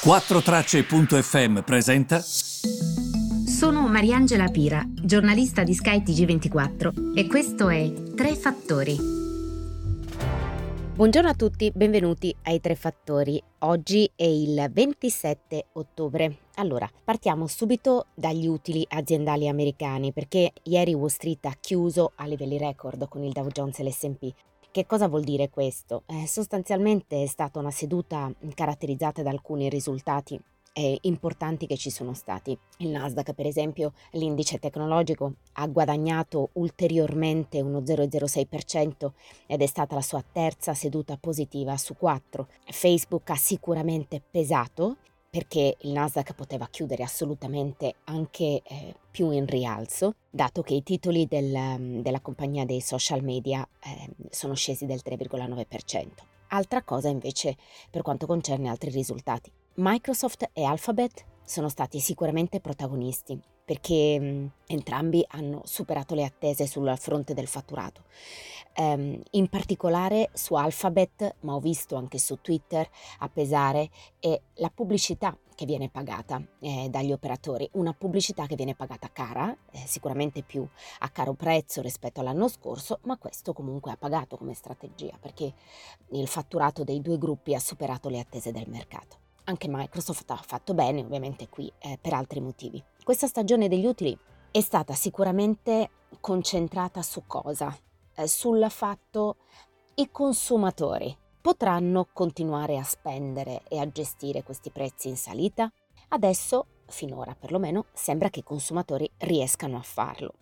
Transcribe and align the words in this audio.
4Tracce.fm 0.00 1.62
presenta. 1.62 2.20
Sono 2.20 3.88
Mariangela 3.88 4.46
Pira, 4.46 4.80
giornalista 4.88 5.64
di 5.64 5.74
Sky 5.74 6.02
TG24 6.04 7.16
e 7.16 7.26
questo 7.26 7.68
è 7.68 7.92
Tre 8.14 8.36
Fattori. 8.36 8.96
Buongiorno 10.94 11.28
a 11.28 11.34
tutti, 11.34 11.72
benvenuti 11.74 12.32
ai 12.44 12.60
Tre 12.60 12.76
Fattori. 12.76 13.42
Oggi 13.60 14.08
è 14.14 14.22
il 14.22 14.70
27 14.72 15.66
ottobre. 15.72 16.42
Allora, 16.54 16.88
partiamo 17.02 17.48
subito 17.48 18.06
dagli 18.14 18.46
utili 18.46 18.86
aziendali 18.88 19.48
americani 19.48 20.12
perché 20.12 20.52
ieri 20.62 20.94
Wall 20.94 21.08
Street 21.08 21.44
ha 21.46 21.56
chiuso 21.58 22.12
a 22.14 22.26
livelli 22.26 22.56
record 22.56 23.08
con 23.08 23.24
il 23.24 23.32
Dow 23.32 23.48
Jones 23.48 23.80
e 23.80 23.82
l'S&P. 23.82 24.32
Che 24.78 24.86
cosa 24.86 25.08
vuol 25.08 25.24
dire 25.24 25.50
questo? 25.50 26.04
Eh, 26.06 26.28
sostanzialmente 26.28 27.20
è 27.20 27.26
stata 27.26 27.58
una 27.58 27.72
seduta 27.72 28.32
caratterizzata 28.54 29.24
da 29.24 29.30
alcuni 29.30 29.68
risultati 29.68 30.40
eh, 30.72 30.96
importanti 31.00 31.66
che 31.66 31.76
ci 31.76 31.90
sono 31.90 32.14
stati. 32.14 32.56
Il 32.76 32.90
Nasdaq, 32.90 33.32
per 33.32 33.46
esempio, 33.46 33.92
l'indice 34.12 34.60
tecnologico, 34.60 35.32
ha 35.54 35.66
guadagnato 35.66 36.50
ulteriormente 36.52 37.60
uno 37.60 37.80
0,06% 37.80 39.10
ed 39.48 39.62
è 39.62 39.66
stata 39.66 39.96
la 39.96 40.00
sua 40.00 40.22
terza 40.30 40.74
seduta 40.74 41.16
positiva 41.16 41.76
su 41.76 41.96
quattro. 41.96 42.46
Facebook 42.66 43.30
ha 43.30 43.36
sicuramente 43.36 44.22
pesato 44.30 44.98
perché 45.30 45.76
il 45.80 45.90
Nasdaq 45.90 46.34
poteva 46.34 46.68
chiudere 46.70 47.02
assolutamente 47.02 47.96
anche 48.04 48.62
eh, 48.62 48.94
più 49.10 49.30
in 49.30 49.46
rialzo, 49.46 50.14
dato 50.30 50.62
che 50.62 50.74
i 50.74 50.82
titoli 50.82 51.26
del, 51.26 51.54
mm, 51.54 52.00
della 52.00 52.20
compagnia 52.20 52.64
dei 52.64 52.80
social 52.80 53.22
media 53.22 53.66
eh, 53.84 54.08
sono 54.30 54.54
scesi 54.54 54.86
del 54.86 55.00
3,9%. 55.04 56.08
Altra 56.48 56.82
cosa 56.82 57.08
invece 57.08 57.56
per 57.90 58.02
quanto 58.02 58.26
concerne 58.26 58.68
altri 58.68 58.90
risultati. 58.90 59.52
Microsoft 59.74 60.48
e 60.52 60.64
Alphabet 60.64 61.24
sono 61.44 61.68
stati 61.68 62.00
sicuramente 62.00 62.60
protagonisti 62.60 63.38
perché 63.68 64.50
entrambi 64.66 65.22
hanno 65.28 65.60
superato 65.66 66.14
le 66.14 66.24
attese 66.24 66.66
sul 66.66 66.90
fronte 66.96 67.34
del 67.34 67.46
fatturato. 67.46 68.04
Um, 68.78 69.20
in 69.32 69.48
particolare 69.48 70.30
su 70.32 70.54
Alphabet, 70.54 71.34
ma 71.40 71.54
ho 71.54 71.60
visto 71.60 71.94
anche 71.96 72.18
su 72.18 72.38
Twitter 72.40 72.88
a 73.18 73.28
pesare, 73.28 73.90
è 74.18 74.40
la 74.54 74.70
pubblicità 74.74 75.36
che 75.54 75.66
viene 75.66 75.90
pagata 75.90 76.40
eh, 76.60 76.88
dagli 76.88 77.12
operatori, 77.12 77.68
una 77.72 77.92
pubblicità 77.92 78.46
che 78.46 78.54
viene 78.54 78.74
pagata 78.74 79.10
cara, 79.12 79.54
eh, 79.72 79.82
sicuramente 79.84 80.42
più 80.42 80.66
a 81.00 81.08
caro 81.10 81.34
prezzo 81.34 81.82
rispetto 81.82 82.20
all'anno 82.20 82.48
scorso, 82.48 83.00
ma 83.02 83.18
questo 83.18 83.52
comunque 83.52 83.90
ha 83.90 83.96
pagato 83.98 84.38
come 84.38 84.54
strategia 84.54 85.18
perché 85.20 85.52
il 86.12 86.26
fatturato 86.26 86.84
dei 86.84 87.02
due 87.02 87.18
gruppi 87.18 87.54
ha 87.54 87.60
superato 87.60 88.08
le 88.08 88.20
attese 88.20 88.50
del 88.50 88.68
mercato. 88.68 89.16
Anche 89.44 89.66
Microsoft 89.68 90.30
ha 90.30 90.36
fatto 90.36 90.72
bene, 90.72 91.00
ovviamente 91.00 91.48
qui 91.48 91.72
eh, 91.80 91.98
per 92.00 92.12
altri 92.12 92.40
motivi. 92.40 92.82
Questa 93.08 93.26
stagione 93.26 93.68
degli 93.68 93.86
utili 93.86 94.14
è 94.50 94.60
stata 94.60 94.92
sicuramente 94.92 95.88
concentrata 96.20 97.00
su 97.00 97.22
cosa? 97.26 97.74
Eh, 98.14 98.28
sul 98.28 98.66
fatto 98.68 99.36
i 99.94 100.10
consumatori 100.10 101.16
potranno 101.40 102.06
continuare 102.12 102.76
a 102.76 102.82
spendere 102.82 103.62
e 103.66 103.78
a 103.78 103.90
gestire 103.90 104.42
questi 104.42 104.70
prezzi 104.70 105.08
in 105.08 105.16
salita? 105.16 105.72
Adesso 106.08 106.66
finora 106.88 107.34
perlomeno, 107.34 107.86
sembra 107.94 108.28
che 108.28 108.40
i 108.40 108.44
consumatori 108.44 109.10
riescano 109.16 109.78
a 109.78 109.82
farlo, 109.82 110.34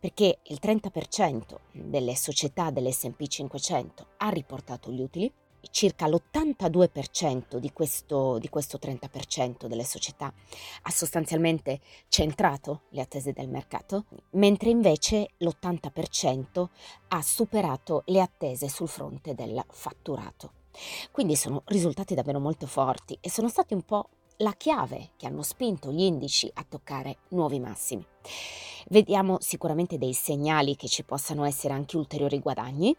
perché 0.00 0.40
il 0.42 0.58
30% 0.60 1.56
delle 1.70 2.16
società 2.16 2.70
dell'SP 2.70 3.28
500 3.28 4.06
ha 4.16 4.28
riportato 4.30 4.90
gli 4.90 5.02
utili, 5.02 5.32
circa 5.70 6.06
l'82% 6.06 7.56
di 7.56 7.72
questo, 7.72 8.38
di 8.38 8.48
questo 8.48 8.78
30% 8.80 9.66
delle 9.66 9.84
società 9.84 10.32
ha 10.82 10.90
sostanzialmente 10.90 11.80
centrato 12.08 12.82
le 12.90 13.02
attese 13.02 13.32
del 13.32 13.48
mercato, 13.48 14.04
mentre 14.30 14.70
invece 14.70 15.30
l'80% 15.38 16.66
ha 17.08 17.22
superato 17.22 18.02
le 18.06 18.20
attese 18.20 18.68
sul 18.68 18.88
fronte 18.88 19.34
del 19.34 19.64
fatturato. 19.68 20.52
Quindi 21.10 21.36
sono 21.36 21.62
risultati 21.66 22.14
davvero 22.14 22.40
molto 22.40 22.66
forti 22.66 23.18
e 23.20 23.30
sono 23.30 23.48
stati 23.48 23.74
un 23.74 23.82
po' 23.82 24.08
la 24.38 24.52
chiave 24.52 25.10
che 25.16 25.26
hanno 25.26 25.42
spinto 25.42 25.90
gli 25.90 26.02
indici 26.02 26.50
a 26.54 26.64
toccare 26.68 27.18
nuovi 27.30 27.58
massimi. 27.58 28.04
Vediamo 28.88 29.38
sicuramente 29.40 29.98
dei 29.98 30.14
segnali 30.14 30.76
che 30.76 30.88
ci 30.88 31.02
possano 31.02 31.44
essere 31.44 31.74
anche 31.74 31.96
ulteriori 31.96 32.38
guadagni 32.38 32.96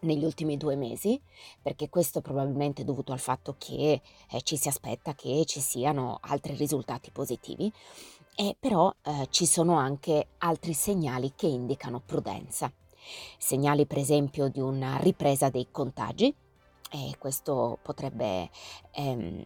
negli 0.00 0.24
ultimi 0.24 0.56
due 0.56 0.76
mesi, 0.76 1.20
perché 1.62 1.88
questo 1.88 2.20
probabilmente 2.20 2.82
è 2.82 2.84
dovuto 2.84 3.12
al 3.12 3.18
fatto 3.18 3.54
che 3.58 4.00
eh, 4.30 4.42
ci 4.42 4.56
si 4.56 4.68
aspetta 4.68 5.14
che 5.14 5.44
ci 5.46 5.60
siano 5.60 6.18
altri 6.22 6.54
risultati 6.54 7.10
positivi, 7.10 7.72
e 8.34 8.56
però 8.58 8.92
eh, 9.02 9.26
ci 9.30 9.46
sono 9.46 9.76
anche 9.76 10.28
altri 10.38 10.74
segnali 10.74 11.32
che 11.34 11.46
indicano 11.46 12.02
prudenza. 12.04 12.70
Segnali 13.38 13.86
per 13.86 13.98
esempio 13.98 14.48
di 14.48 14.60
una 14.60 14.98
ripresa 14.98 15.48
dei 15.48 15.68
contagi, 15.70 16.34
e 16.90 17.16
questo 17.18 17.78
potrebbe 17.82 18.50
ehm, 18.92 19.44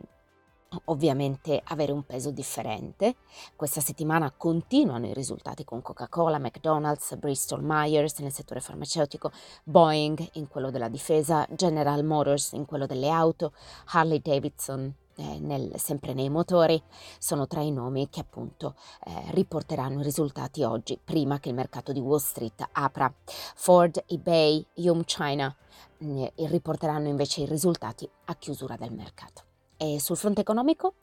ovviamente 0.86 1.60
avere 1.64 1.92
un 1.92 2.04
peso 2.04 2.30
differente. 2.30 3.16
Questa 3.56 3.80
settimana 3.80 4.32
continuano 4.36 5.06
i 5.06 5.14
risultati 5.14 5.64
con 5.64 5.82
Coca-Cola, 5.82 6.38
McDonald's, 6.38 7.16
Bristol 7.16 7.62
Myers 7.62 8.18
nel 8.18 8.32
settore 8.32 8.60
farmaceutico, 8.60 9.32
Boeing 9.64 10.30
in 10.34 10.48
quello 10.48 10.70
della 10.70 10.88
difesa, 10.88 11.46
General 11.50 12.04
Motors 12.04 12.52
in 12.52 12.66
quello 12.66 12.86
delle 12.86 13.10
auto, 13.10 13.52
Harley 13.92 14.20
Davidson 14.20 14.94
eh, 15.16 15.38
nel, 15.40 15.72
sempre 15.78 16.14
nei 16.14 16.30
motori, 16.30 16.80
sono 17.18 17.46
tra 17.46 17.60
i 17.60 17.70
nomi 17.70 18.08
che 18.08 18.20
appunto 18.20 18.74
eh, 19.04 19.30
riporteranno 19.32 20.00
i 20.00 20.04
risultati 20.04 20.62
oggi 20.62 20.98
prima 21.02 21.38
che 21.40 21.48
il 21.48 21.54
mercato 21.54 21.92
di 21.92 22.00
Wall 22.00 22.18
Street 22.18 22.68
apra. 22.72 23.12
Ford, 23.24 24.02
eBay, 24.06 24.64
Yum 24.74 25.04
China 25.04 25.54
eh, 25.98 26.32
riporteranno 26.36 27.08
invece 27.08 27.42
i 27.42 27.46
risultati 27.46 28.08
a 28.26 28.34
chiusura 28.36 28.76
del 28.76 28.92
mercato. 28.92 29.49
E 29.82 29.98
sul 29.98 30.18
fronte 30.18 30.42
economico, 30.42 30.96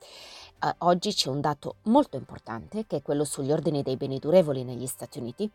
eh, 0.64 0.72
oggi 0.80 1.12
c'è 1.12 1.30
un 1.30 1.42
dato 1.42 1.78
molto 1.86 2.16
importante 2.16 2.86
che 2.86 2.98
è 2.98 3.02
quello 3.02 3.24
sugli 3.24 3.52
ordini 3.52 3.82
dei 3.82 3.98
beni 3.98 4.20
durevoli 4.20 4.64
negli 4.64 4.86
Stati 4.86 5.18
Uniti. 5.18 5.50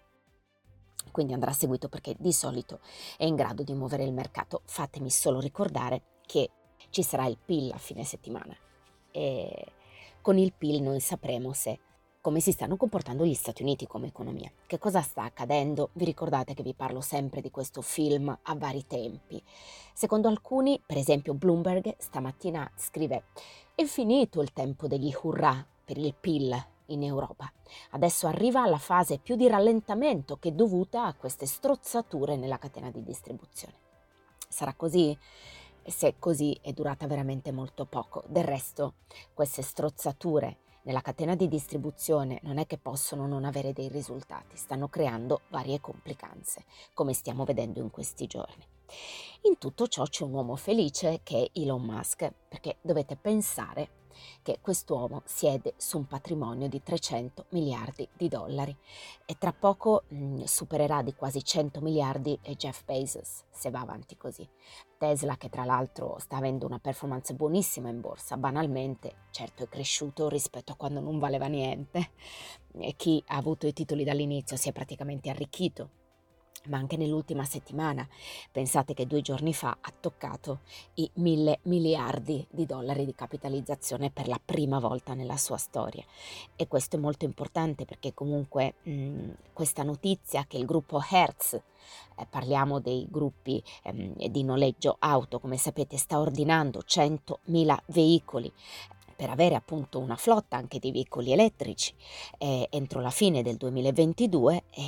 Quindi 1.12 1.32
andrà 1.32 1.52
seguito 1.52 1.88
perché 1.88 2.16
di 2.18 2.32
solito 2.32 2.80
è 3.16 3.24
in 3.24 3.36
grado 3.36 3.62
di 3.62 3.74
muovere 3.74 4.02
il 4.02 4.12
mercato. 4.12 4.62
Fatemi 4.64 5.08
solo 5.08 5.38
ricordare 5.38 6.02
che 6.26 6.50
ci 6.90 7.04
sarà 7.04 7.26
il 7.26 7.38
PIL 7.38 7.70
a 7.70 7.78
fine 7.78 8.02
settimana 8.02 8.56
e 9.12 9.66
con 10.20 10.36
il 10.36 10.52
PIL 10.52 10.82
noi 10.82 10.98
sapremo 10.98 11.52
se 11.52 11.78
come 12.22 12.38
si 12.38 12.52
stanno 12.52 12.76
comportando 12.76 13.24
gli 13.26 13.34
Stati 13.34 13.62
Uniti 13.62 13.88
come 13.88 14.06
economia. 14.06 14.48
Che 14.64 14.78
cosa 14.78 15.02
sta 15.02 15.24
accadendo? 15.24 15.90
Vi 15.94 16.04
ricordate 16.04 16.54
che 16.54 16.62
vi 16.62 16.72
parlo 16.72 17.00
sempre 17.00 17.40
di 17.40 17.50
questo 17.50 17.82
film 17.82 18.28
a 18.42 18.54
vari 18.54 18.86
tempi. 18.86 19.42
Secondo 19.92 20.28
alcuni, 20.28 20.80
per 20.86 20.98
esempio 20.98 21.34
Bloomberg, 21.34 21.96
stamattina 21.98 22.70
scrive 22.76 23.24
è 23.74 23.82
finito 23.84 24.40
il 24.40 24.52
tempo 24.52 24.86
degli 24.86 25.12
hurrah 25.20 25.66
per 25.84 25.98
il 25.98 26.14
PIL 26.14 26.64
in 26.86 27.02
Europa. 27.02 27.52
Adesso 27.90 28.28
arriva 28.28 28.68
la 28.68 28.78
fase 28.78 29.18
più 29.18 29.34
di 29.34 29.48
rallentamento 29.48 30.36
che 30.36 30.50
è 30.50 30.52
dovuta 30.52 31.06
a 31.06 31.14
queste 31.14 31.46
strozzature 31.46 32.36
nella 32.36 32.58
catena 32.58 32.92
di 32.92 33.02
distribuzione. 33.02 33.74
Sarà 34.48 34.74
così? 34.74 35.18
Se 35.84 36.14
così 36.20 36.56
è 36.62 36.72
durata 36.72 37.08
veramente 37.08 37.50
molto 37.50 37.84
poco. 37.84 38.22
Del 38.28 38.44
resto, 38.44 38.94
queste 39.34 39.62
strozzature 39.62 40.58
nella 40.82 41.00
catena 41.00 41.34
di 41.34 41.48
distribuzione 41.48 42.40
non 42.42 42.58
è 42.58 42.66
che 42.66 42.78
possono 42.78 43.26
non 43.26 43.44
avere 43.44 43.72
dei 43.72 43.88
risultati, 43.88 44.56
stanno 44.56 44.88
creando 44.88 45.42
varie 45.48 45.80
complicanze, 45.80 46.64
come 46.94 47.12
stiamo 47.12 47.44
vedendo 47.44 47.80
in 47.80 47.90
questi 47.90 48.26
giorni. 48.26 48.66
In 49.42 49.58
tutto 49.58 49.88
ciò 49.88 50.04
c'è 50.04 50.24
un 50.24 50.34
uomo 50.34 50.56
felice 50.56 51.20
che 51.22 51.50
è 51.52 51.58
Elon 51.60 51.82
Musk, 51.82 52.32
perché 52.48 52.76
dovete 52.80 53.16
pensare 53.16 54.00
che 54.42 54.58
quest'uomo 54.60 55.22
siede 55.24 55.74
su 55.76 55.98
un 55.98 56.06
patrimonio 56.06 56.68
di 56.68 56.82
300 56.82 57.46
miliardi 57.50 58.08
di 58.16 58.28
dollari 58.28 58.76
e 59.24 59.36
tra 59.38 59.52
poco 59.52 60.04
mh, 60.08 60.16
mm, 60.16 60.42
supererà 60.44 61.02
di 61.02 61.14
quasi 61.14 61.44
100 61.44 61.80
miliardi 61.80 62.38
Jeff 62.56 62.84
Bezos 62.84 63.44
se 63.50 63.70
va 63.70 63.80
avanti 63.80 64.16
così. 64.16 64.48
Tesla 64.98 65.36
che 65.36 65.48
tra 65.48 65.64
l'altro 65.64 66.18
sta 66.18 66.36
avendo 66.36 66.66
una 66.66 66.78
performance 66.78 67.34
buonissima 67.34 67.88
in 67.88 68.00
borsa, 68.00 68.36
banalmente, 68.36 69.26
certo 69.30 69.64
è 69.64 69.68
cresciuto 69.68 70.28
rispetto 70.28 70.72
a 70.72 70.76
quando 70.76 71.00
non 71.00 71.18
valeva 71.18 71.46
niente 71.46 72.10
e 72.78 72.94
chi 72.96 73.22
ha 73.28 73.36
avuto 73.36 73.66
i 73.66 73.72
titoli 73.72 74.04
dall'inizio 74.04 74.56
si 74.56 74.68
è 74.68 74.72
praticamente 74.72 75.30
arricchito 75.30 76.00
ma 76.68 76.76
anche 76.78 76.96
nell'ultima 76.96 77.44
settimana. 77.44 78.06
Pensate 78.50 78.94
che 78.94 79.06
due 79.06 79.20
giorni 79.20 79.54
fa 79.54 79.76
ha 79.80 79.92
toccato 79.98 80.60
i 80.94 81.10
mille 81.14 81.60
miliardi 81.62 82.46
di 82.50 82.66
dollari 82.66 83.04
di 83.04 83.14
capitalizzazione 83.14 84.10
per 84.10 84.28
la 84.28 84.40
prima 84.42 84.78
volta 84.78 85.14
nella 85.14 85.36
sua 85.36 85.56
storia. 85.56 86.04
E 86.56 86.68
questo 86.68 86.96
è 86.96 86.98
molto 86.98 87.24
importante 87.24 87.84
perché 87.84 88.14
comunque 88.14 88.74
mh, 88.82 89.30
questa 89.52 89.82
notizia 89.82 90.44
che 90.46 90.58
il 90.58 90.64
gruppo 90.64 91.00
Hertz, 91.08 91.54
eh, 91.54 92.26
parliamo 92.28 92.80
dei 92.80 93.06
gruppi 93.10 93.62
ehm, 93.82 94.26
di 94.28 94.44
noleggio 94.44 94.96
auto, 94.98 95.40
come 95.40 95.56
sapete, 95.56 95.96
sta 95.96 96.20
ordinando 96.20 96.82
100.000 96.86 97.76
veicoli 97.86 98.52
per 99.22 99.30
avere 99.30 99.54
appunto 99.54 100.00
una 100.00 100.16
flotta 100.16 100.56
anche 100.56 100.80
di 100.80 100.90
veicoli 100.90 101.30
elettrici. 101.30 101.94
Eh, 102.38 102.66
entro 102.72 103.00
la 103.00 103.10
fine 103.10 103.42
del 103.42 103.56
2022 103.56 104.64
e, 104.68 104.82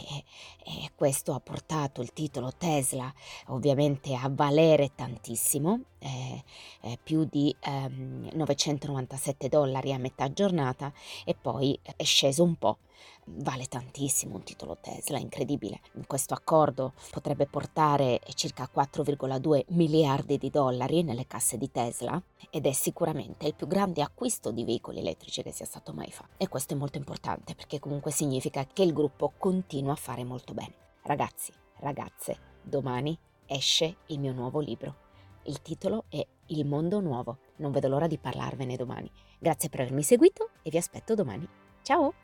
e, 0.65 0.91
questo 0.97 1.35
ha 1.35 1.39
portato 1.39 2.03
il 2.03 2.13
titolo 2.13 2.53
Tesla 2.59 3.15
ovviamente 3.51 4.13
a 4.17 4.29
valere 4.29 4.91
tantissimo, 4.97 5.83
eh, 6.01 6.43
eh, 6.81 6.99
più 7.01 7.29
di 7.31 7.55
997 7.63 9.45
ehm, 9.45 9.51
dollari 9.51 9.93
a 9.93 9.99
metà 9.99 10.33
giornata 10.33 10.93
e 11.25 11.37
poi 11.41 11.79
è 11.95 12.03
sceso 12.03 12.43
un 12.43 12.57
po' 12.57 12.79
Vale 13.27 13.67
tantissimo 13.67 14.37
un 14.37 14.43
titolo 14.43 14.77
Tesla, 14.81 15.19
incredibile. 15.19 15.81
Questo 16.07 16.35
accordo 16.35 16.93
potrebbe 17.11 17.47
portare 17.47 18.21
circa 18.35 18.69
4,2 18.73 19.65
miliardi 19.69 20.37
di 20.37 20.51
dollari 20.51 21.03
nelle 21.03 21.27
casse 21.27 21.57
di 21.57 21.71
Tesla 21.71 22.21
ed 22.51 22.67
è 22.67 22.73
sicuramente 22.73 23.47
il 23.47 23.55
più 23.55 23.67
grande 23.67 24.03
acquisto 24.03 24.51
di 24.51 24.65
veicoli 24.65 24.99
elettrici 24.99 25.43
che 25.43 25.53
sia 25.53 25.65
stato 25.65 25.93
mai 25.93 26.11
fatto. 26.11 26.35
E 26.37 26.49
questo 26.49 26.75
è 26.75 26.77
molto 26.77 26.99
importante 26.99 27.55
perché 27.55 27.79
comunque 27.79 28.11
significa 28.11 28.67
che 28.67 28.83
il 28.83 28.93
gruppo 28.93 29.33
continua 29.39 29.93
a 29.93 29.97
fare 29.97 30.25
molto 30.25 30.53
bene. 30.53 30.75
Ragazzi, 31.03 31.53
ragazze, 31.79 32.39
domani 32.63 33.19
esce 33.47 33.97
il 34.07 34.21
mio 34.21 34.33
nuovo 34.33 34.61
libro. 34.61 35.03
Il 35.45 35.61
titolo 35.61 36.05
è 36.09 36.25
Il 36.49 36.67
mondo 36.67 37.01
nuovo. 37.01 37.39
Non 37.57 37.73
vedo 37.73 37.89
l'ora 37.89 38.07
di 38.07 38.19
parlarvene 38.19 38.77
domani. 38.77 39.11
Grazie 39.39 39.69
per 39.69 39.81
avermi 39.81 40.03
seguito 40.03 40.51
e 40.63 40.71
vi 40.71 40.77
aspetto 40.77 41.15
domani. 41.15 41.49
Ciao! 41.83 42.24